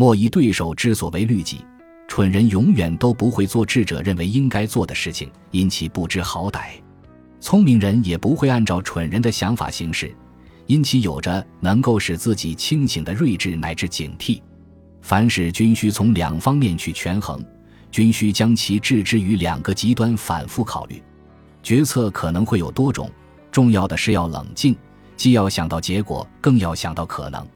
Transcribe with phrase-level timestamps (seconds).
[0.00, 1.62] 莫以对手之所为律己
[2.08, 6.70] 蠢人永远都不会做智者认为应该做的事情因其不知好歹。
[7.38, 10.10] 聪明人也不会按照蠢人的想法行事
[10.64, 14.40] 因其有着能够使自己清醒的睿智乃至警惕。
[15.02, 17.44] 凡事均需从两方面去权衡
[17.90, 21.02] 均需将其置之于两个极端反复考虑。
[21.62, 23.10] 决策可能会有多种
[23.52, 24.74] 重要的是要冷静
[25.14, 27.46] 既要想到结果更要想到可能。